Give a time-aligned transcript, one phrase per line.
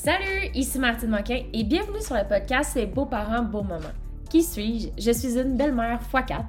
[0.00, 3.90] Salut, ici Martine Moquin et bienvenue sur le podcast Les beaux-parents, beaux moments.
[4.30, 4.90] Qui suis-je?
[4.96, 6.44] Je suis une belle-mère x4,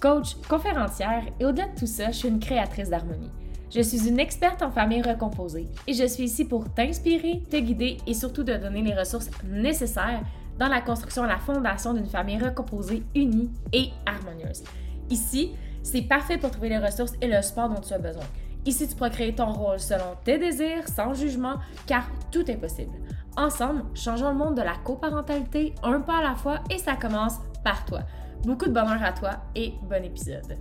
[0.00, 3.30] coach, conférencière et au-delà de tout ça, je suis une créatrice d'harmonie.
[3.70, 7.98] Je suis une experte en famille recomposée et je suis ici pour t'inspirer, te guider
[8.06, 10.22] et surtout te donner les ressources nécessaires
[10.58, 14.64] dans la construction et la fondation d'une famille recomposée, unie et harmonieuse.
[15.10, 15.52] Ici,
[15.82, 18.24] c'est parfait pour trouver les ressources et le support dont tu as besoin.
[18.66, 21.56] Ici, tu pourras créer ton rôle selon tes désirs, sans jugement,
[21.86, 22.96] car tout est possible.
[23.36, 27.38] Ensemble, changeons le monde de la coparentalité un pas à la fois et ça commence
[27.62, 28.00] par toi.
[28.44, 30.56] Beaucoup de bonheur à toi et bon épisode.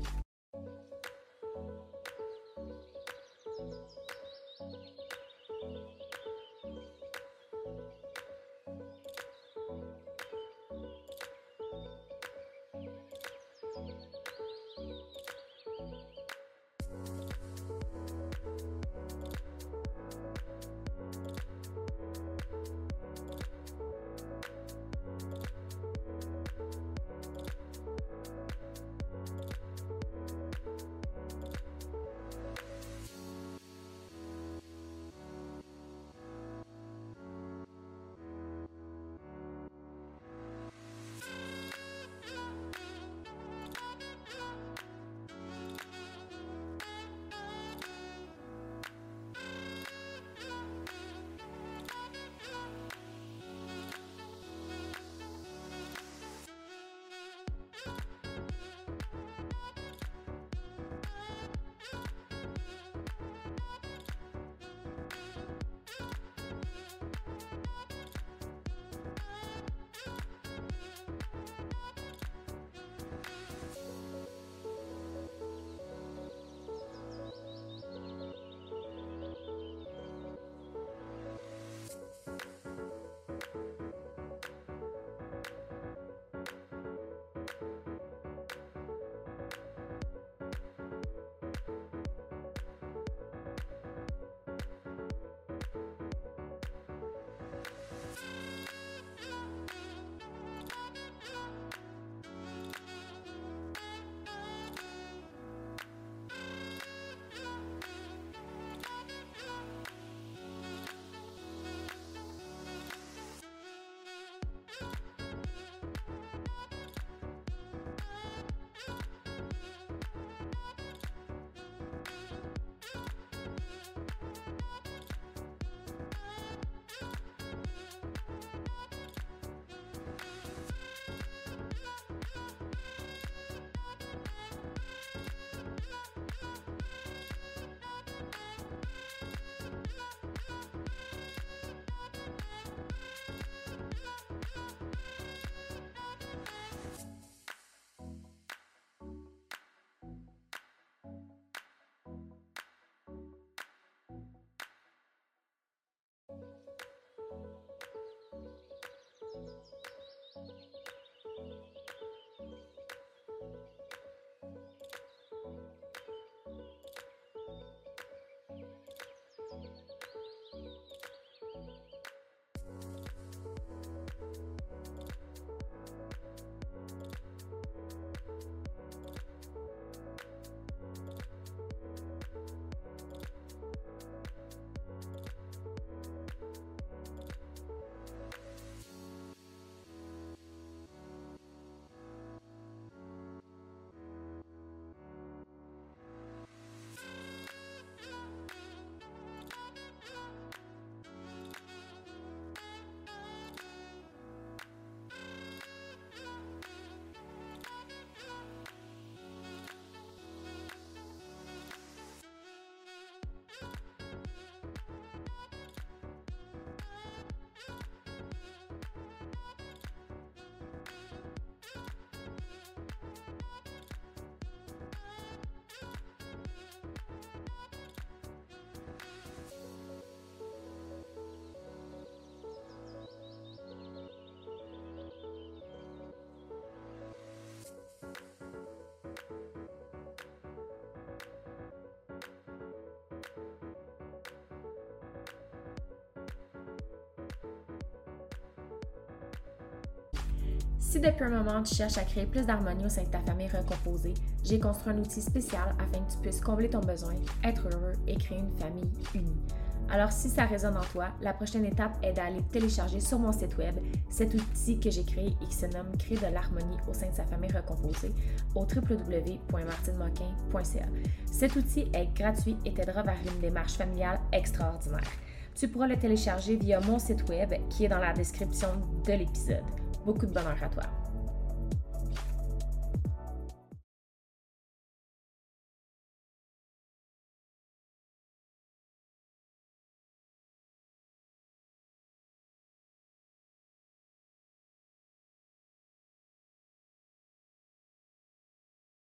[250.93, 253.47] Si depuis un moment tu cherches à créer plus d'harmonie au sein de ta famille
[253.47, 254.13] recomposée,
[254.43, 258.15] j'ai construit un outil spécial afin que tu puisses combler ton besoin, être heureux et
[258.15, 259.41] créer une famille unie.
[259.89, 263.57] Alors si ça résonne en toi, la prochaine étape est d'aller télécharger sur mon site
[263.57, 263.75] web
[264.07, 267.15] cet outil que j'ai créé et qui se nomme Créer de l'harmonie au sein de
[267.15, 268.13] sa famille recomposée
[268.53, 270.85] au www.martinemoquin.ca.
[271.31, 275.09] Cet outil est gratuit et t'aidera vers une démarche familiale extraordinaire.
[275.55, 278.69] Tu pourras le télécharger via mon site web qui est dans la description
[279.07, 279.63] de l'épisode.
[280.05, 280.83] Beaucoup de bonheur à toi.